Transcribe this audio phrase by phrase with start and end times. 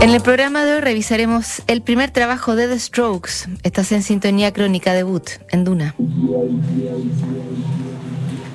[0.00, 3.50] En el programa de hoy revisaremos el primer trabajo de The Strokes.
[3.64, 5.94] Estás en sintonía crónica debut en Duna.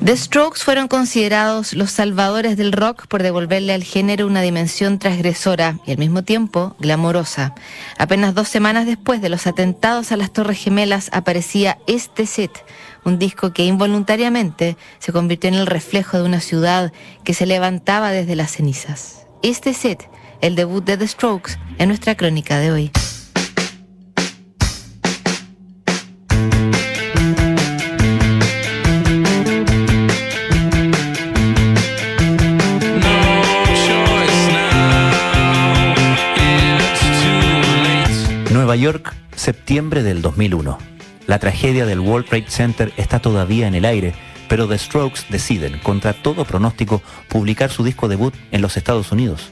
[0.03, 5.79] The Strokes fueron considerados los salvadores del rock por devolverle al género una dimensión transgresora
[5.85, 7.53] y al mismo tiempo glamorosa.
[7.99, 12.51] Apenas dos semanas después de los atentados a las Torres Gemelas aparecía este set,
[13.03, 16.91] un disco que involuntariamente se convirtió en el reflejo de una ciudad
[17.23, 19.27] que se levantaba desde las cenizas.
[19.43, 20.09] Este set
[20.45, 22.91] el debut de The Strokes en nuestra crónica de hoy.
[38.51, 40.77] Nueva York, septiembre del 2001.
[41.25, 44.13] La tragedia del World Trade Center está todavía en el aire,
[44.47, 49.51] pero The Strokes deciden, contra todo pronóstico, publicar su disco debut en los Estados Unidos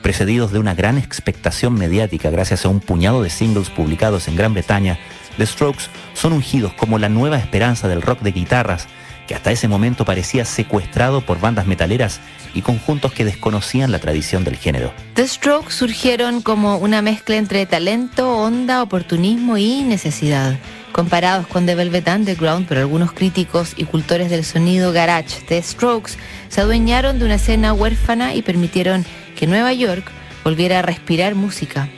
[0.00, 4.52] precedidos de una gran expectación mediática gracias a un puñado de singles publicados en Gran
[4.52, 4.98] Bretaña,
[5.38, 5.84] The Strokes
[6.14, 8.88] son ungidos como la nueva esperanza del rock de guitarras,
[9.26, 12.20] que hasta ese momento parecía secuestrado por bandas metaleras
[12.52, 14.92] y conjuntos que desconocían la tradición del género.
[15.14, 20.58] The Strokes surgieron como una mezcla entre talento, onda, oportunismo y necesidad.
[20.92, 26.14] Comparados con The Velvet Underground por algunos críticos y cultores del sonido garage, The Strokes
[26.48, 29.06] se adueñaron de una escena huérfana y permitieron
[29.40, 30.04] que Nueva York
[30.44, 31.88] volviera a respirar música.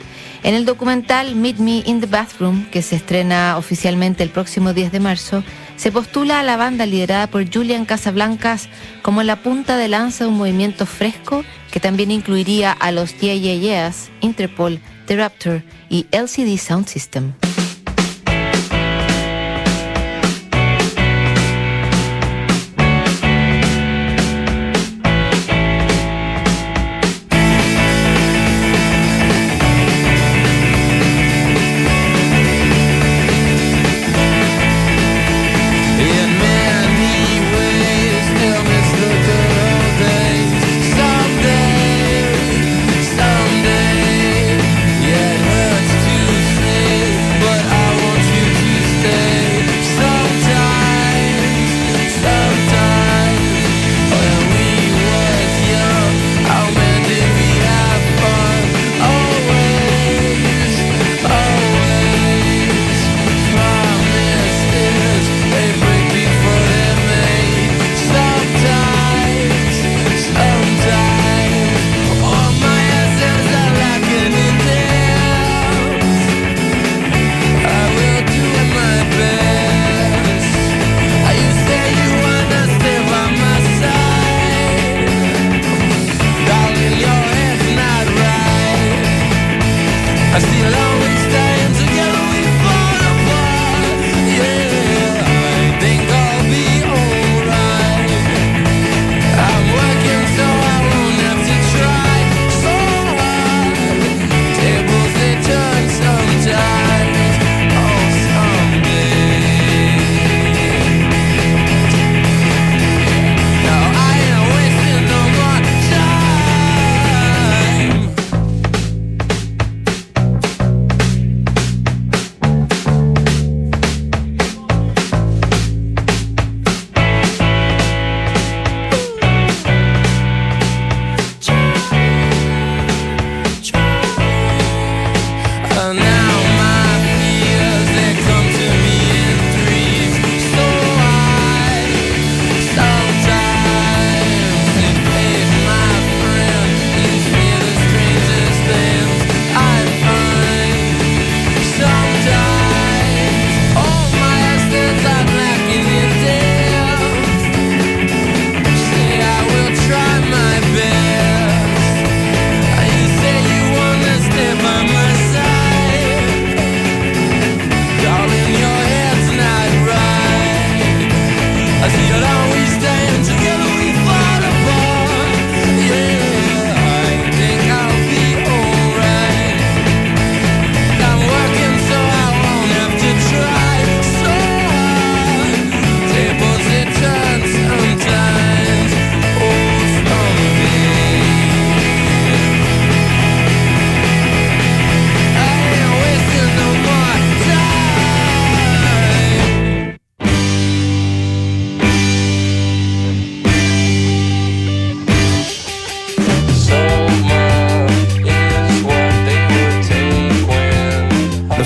[0.43, 4.93] En el documental Meet Me in the Bathroom, que se estrena oficialmente el próximo 10
[4.93, 5.43] de marzo,
[5.75, 8.69] se postula a la banda liderada por Julian Casablancas
[9.01, 13.91] como la punta de lanza de un movimiento fresco que también incluiría a los Yeah
[14.21, 17.33] Interpol, The Raptor y LCD Sound System.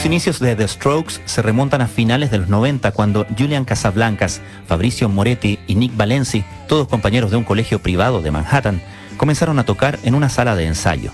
[0.08, 5.10] Inicios de The Strokes se remontan a finales de los 90 cuando Julian Casablancas, Fabricio
[5.10, 8.82] Moretti y Nick Valenci, todos compañeros de un colegio privado de Manhattan,
[9.18, 11.12] comenzaron a tocar en una sala de ensayo.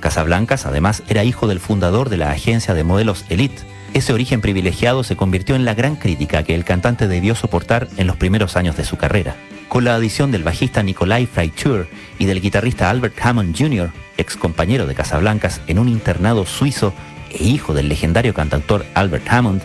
[0.00, 3.62] Casablancas además era hijo del fundador de la agencia de modelos Elite.
[3.92, 8.06] Ese origen privilegiado se convirtió en la gran crítica que el cantante debió soportar en
[8.06, 9.36] los primeros años de su carrera.
[9.68, 14.86] Con la adición del bajista Nikolai Freiture y del guitarrista Albert Hammond Jr., ex compañero
[14.86, 16.94] de Casablancas en un internado suizo
[17.30, 19.62] e hijo del legendario cantautor Albert Hammond,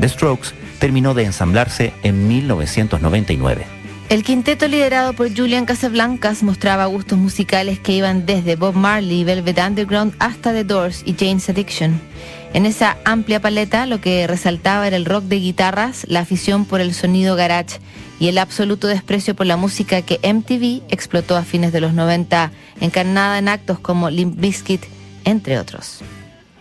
[0.00, 3.66] The Strokes terminó de ensamblarse en 1999.
[4.10, 9.58] El quinteto liderado por Julian Casablancas mostraba gustos musicales que iban desde Bob Marley, Velvet
[9.58, 12.00] Underground hasta The Doors y Jane's Addiction.
[12.52, 16.80] En esa amplia paleta lo que resaltaba era el rock de guitarras, la afición por
[16.80, 17.78] el sonido garage
[18.20, 22.52] y el absoluto desprecio por la música que MTV explotó a fines de los 90,
[22.80, 24.82] encarnada en actos como Limp Bizkit,
[25.24, 26.00] entre otros.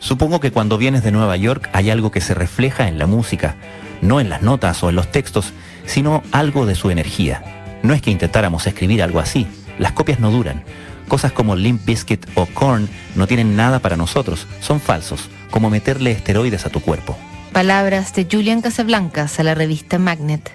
[0.04, 3.56] Supongo que cuando vienes de Nueva York hay algo que se refleja en la música,
[4.02, 5.54] no en las notas o en los textos,
[5.86, 7.80] sino algo de su energía.
[7.84, 9.48] No es que intentáramos escribir algo así,
[9.80, 10.66] las copias no duran.
[11.08, 16.12] Cosas como Limp Bizkit o Korn no tienen nada para nosotros, son falsos, como meterle
[16.12, 17.18] esteroides a tu cuerpo.
[17.54, 20.52] Palabras de Julian Casablancas a la revista Magnet.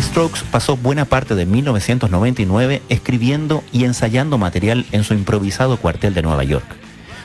[0.00, 6.14] The Strokes pasó buena parte de 1999 escribiendo y ensayando material en su improvisado cuartel
[6.14, 6.64] de Nueva York.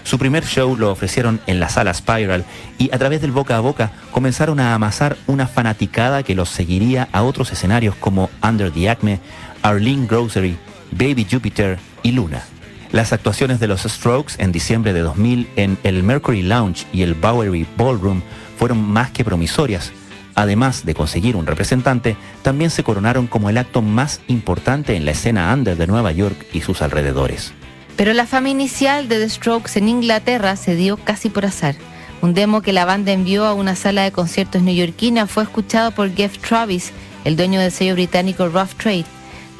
[0.03, 2.43] Su primer show lo ofrecieron en la sala Spiral
[2.77, 7.07] y a través del boca a boca comenzaron a amasar una fanaticada que los seguiría
[7.13, 9.21] a otros escenarios como Under the Acme,
[9.61, 10.57] Arlene Grocery,
[10.91, 12.43] Baby Jupiter y Luna.
[12.91, 17.13] Las actuaciones de los Strokes en diciembre de 2000 en el Mercury Lounge y el
[17.13, 18.21] Bowery Ballroom
[18.57, 19.93] fueron más que promisorias,
[20.35, 25.11] Además de conseguir un representante, también se coronaron como el acto más importante en la
[25.11, 27.53] escena under de Nueva York y sus alrededores.
[27.95, 31.75] Pero la fama inicial de The Strokes en Inglaterra se dio casi por azar.
[32.21, 36.13] Un demo que la banda envió a una sala de conciertos neoyorquina fue escuchado por
[36.13, 36.91] Jeff Travis,
[37.23, 39.05] el dueño del sello británico Rough Trade.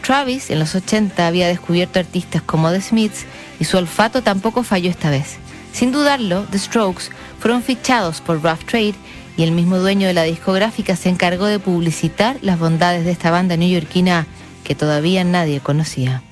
[0.06, 3.26] Travis en los 80 había descubierto artistas como The Smiths
[3.60, 5.38] y su olfato tampoco falló esta vez.
[5.72, 7.06] Sin dudarlo, The Strokes
[7.40, 8.96] fueron fichados por Rough Trade
[9.38, 13.32] y el mismo dueño de la discográfica se encargó de publicitar las bondades de esta
[13.32, 14.28] banda neoyorquina
[14.64, 16.24] que todavía nadie conocía.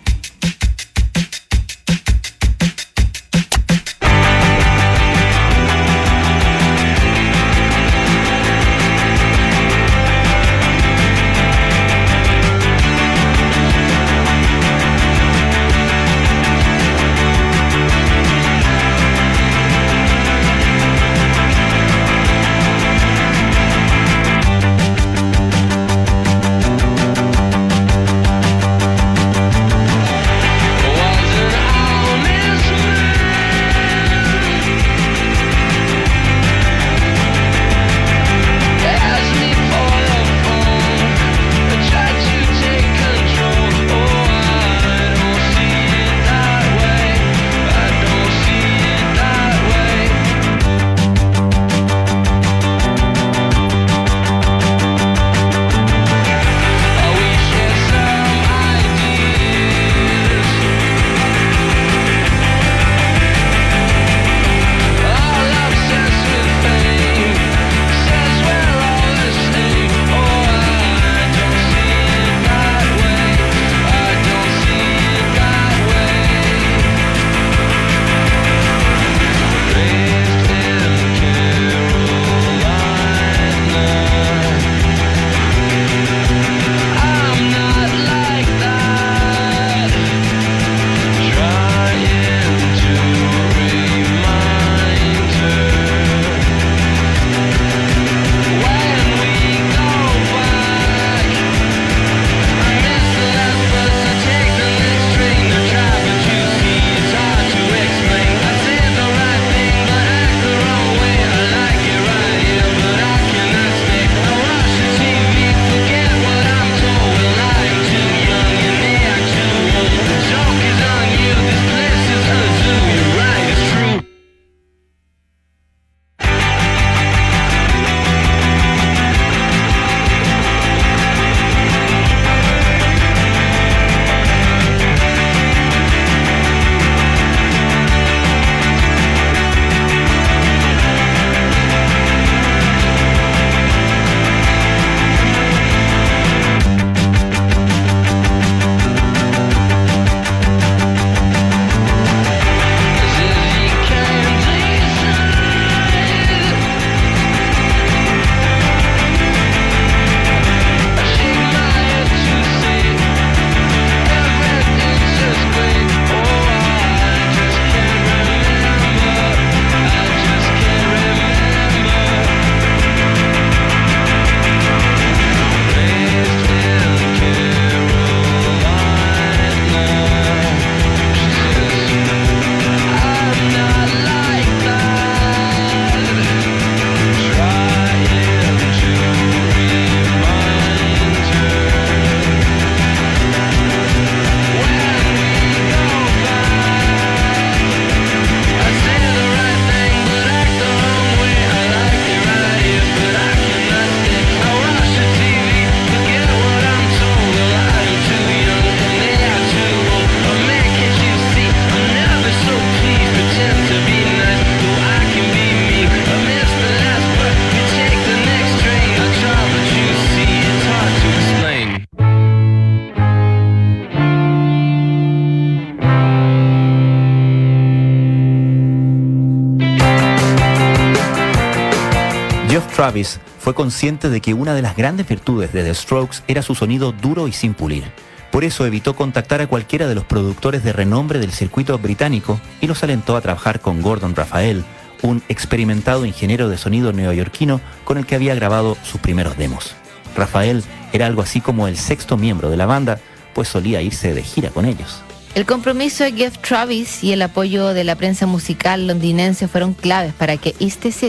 [232.94, 236.54] Travis fue consciente de que una de las grandes virtudes de The Strokes era su
[236.54, 237.86] sonido duro y sin pulir.
[238.32, 242.68] Por eso evitó contactar a cualquiera de los productores de renombre del circuito británico y
[242.68, 244.64] los alentó a trabajar con Gordon Rafael,
[245.02, 249.74] un experimentado ingeniero de sonido neoyorquino con el que había grabado sus primeros demos.
[250.16, 253.00] Rafael era algo así como el sexto miembro de la banda,
[253.34, 255.02] pues solía irse de gira con ellos.
[255.34, 260.14] El compromiso de Jeff Travis y el apoyo de la prensa musical londinense fueron claves
[260.14, 261.02] para que East Is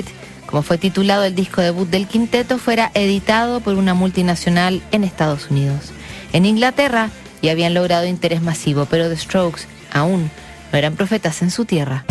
[0.55, 5.51] como fue titulado el disco debut del quinteto, fuera editado por una multinacional en Estados
[5.51, 5.91] Unidos.
[6.33, 7.11] En Inglaterra
[7.43, 10.31] ya habían logrado interés masivo, pero The Strokes aún
[10.71, 12.05] no eran profetas en su tierra.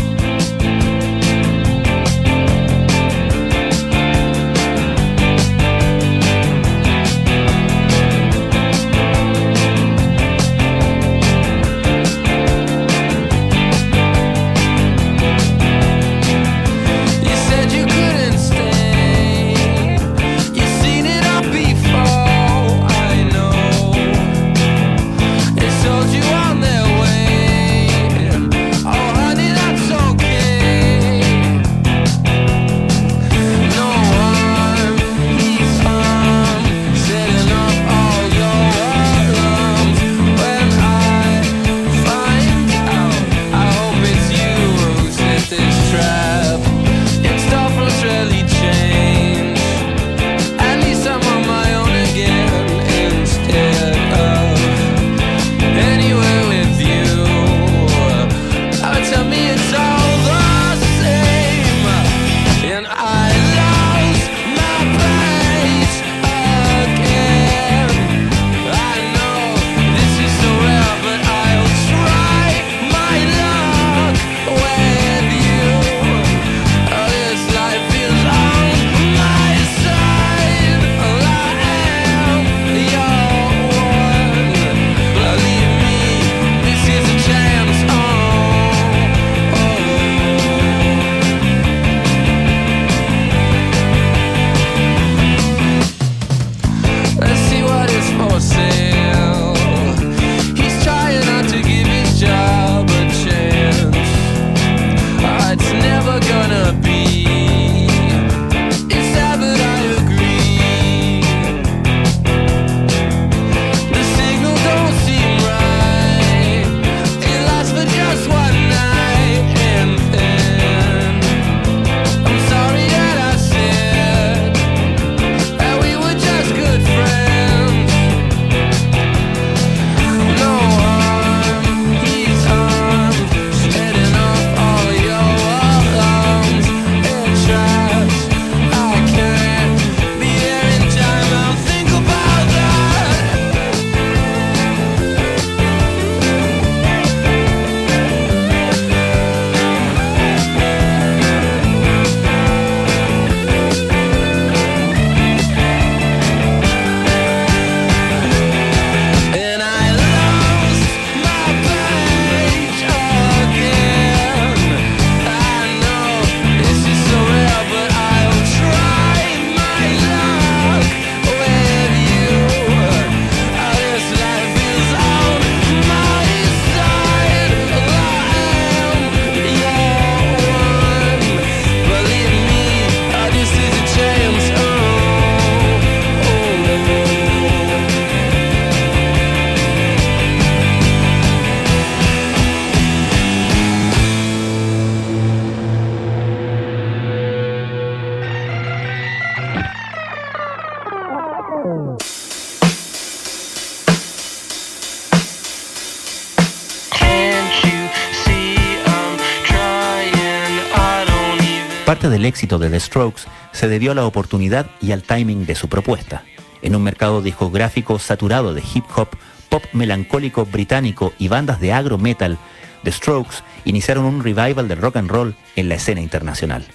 [212.01, 215.70] Del éxito de The Strokes se debió a la oportunidad y al timing de su
[215.70, 216.24] propuesta.
[216.64, 219.10] En un mercado discográfico saturado de hip hop,
[219.48, 222.40] pop melancólico británico y bandas de agro metal,
[222.84, 226.66] The Strokes iniciaron un revival del rock and roll en la escena internacional.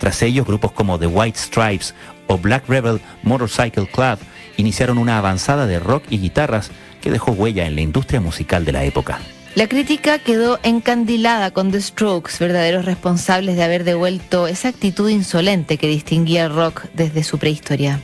[0.00, 1.94] Tras ellos, grupos como The White Stripes
[2.26, 4.18] o Black Rebel Motorcycle Club
[4.56, 8.72] iniciaron una avanzada de rock y guitarras que dejó huella en la industria musical de
[8.72, 9.20] la época.
[9.54, 15.78] La crítica quedó encandilada con The Strokes, verdaderos responsables de haber devuelto esa actitud insolente
[15.78, 18.00] que distinguía el rock desde su prehistoria.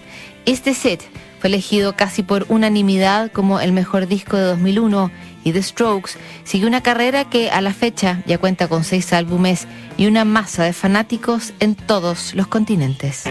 [0.46, 1.02] Este set
[1.40, 5.10] fue elegido casi por unanimidad como el mejor disco de 2001
[5.42, 6.12] y The Strokes
[6.44, 10.62] siguió una carrera que a la fecha ya cuenta con seis álbumes y una masa
[10.62, 13.24] de fanáticos en todos los continentes.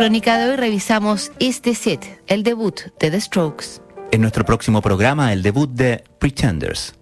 [0.00, 3.82] Crónica de hoy revisamos Is This It, el debut de The Strokes.
[4.12, 6.94] En nuestro próximo programa, el debut de Pretenders.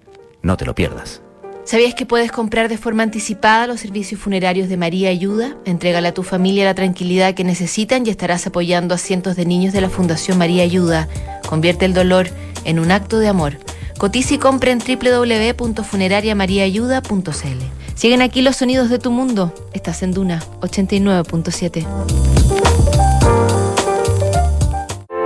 [0.43, 1.23] No te lo pierdas.
[1.63, 5.57] ¿Sabías que puedes comprar de forma anticipada los servicios funerarios de María Ayuda?
[5.65, 9.73] Entrégale a tu familia la tranquilidad que necesitan y estarás apoyando a cientos de niños
[9.73, 11.07] de la Fundación María Ayuda.
[11.49, 12.27] Convierte el dolor
[12.65, 13.59] en un acto de amor.
[13.97, 17.63] Cotiza y compra en www.funerariamariaayuda.cl.
[17.95, 19.55] Siguen aquí los sonidos de tu mundo.
[19.73, 22.68] Estás en Duna 89.7.